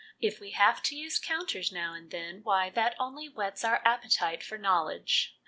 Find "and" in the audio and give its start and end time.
1.93-2.09